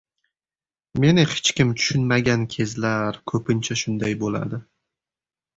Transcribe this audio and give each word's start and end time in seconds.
Meni 1.01 1.25
hech 1.33 1.51
kim 1.59 1.75
tushunmagan 1.83 2.47
kezlar 2.55 3.21
ko‘pincha 3.33 3.81
shunday 3.83 4.21
bo‘ladi. 4.25 4.65